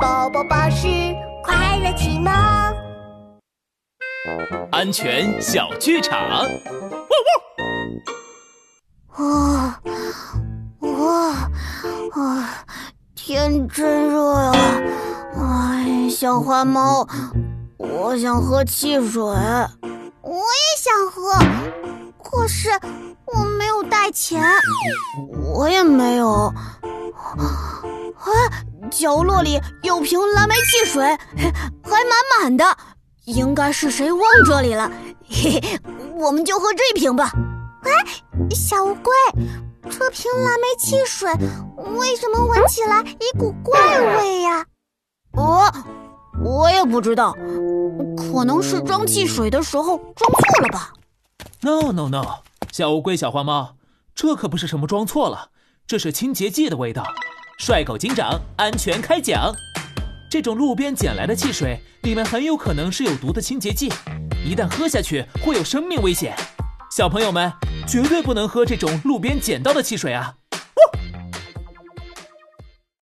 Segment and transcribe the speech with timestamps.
[0.00, 0.88] 宝宝巴士
[1.44, 2.32] 快乐启蒙，
[4.72, 6.18] 安全小剧场。
[9.10, 9.80] 啊
[10.80, 11.50] 啊
[12.12, 12.64] 啊！
[13.14, 14.52] 天真热呀！
[15.36, 17.06] 哎，小花猫，
[17.76, 19.22] 我想喝汽水。
[19.22, 21.38] 我也想喝，
[22.22, 22.68] 可是
[23.26, 24.42] 我没有带钱。
[25.54, 26.52] 我也没有。
[27.36, 28.50] 啊，
[28.90, 31.04] 角落里有瓶蓝莓汽水，
[31.82, 32.64] 还满满的，
[33.24, 34.90] 应该是谁忘这里了。
[35.28, 35.80] 嘿嘿，
[36.16, 37.32] 我们就喝这瓶吧。
[37.82, 37.90] 哎，
[38.54, 39.12] 小乌龟，
[39.90, 41.30] 这瓶蓝莓汽水
[41.98, 44.64] 为什么闻起来一股怪味呀？
[45.32, 45.70] 我
[46.42, 47.32] 我也不知道，
[48.16, 50.92] 可能是装汽水的时候装错了吧。
[51.60, 52.24] No no no，
[52.72, 53.76] 小乌龟、小花猫，
[54.14, 55.48] 这可不是什么装错了，
[55.86, 57.04] 这是清洁剂的味道。
[57.58, 59.54] 帅狗警长，安全开讲。
[60.28, 63.88] 这种路边捡来的汽水里面很有可能是有毒的清洁剂，
[64.44, 66.34] 一旦喝下去会有生命危险。
[66.90, 67.52] 小朋友们
[67.86, 70.34] 绝对不能喝这种路边捡到的汽水啊！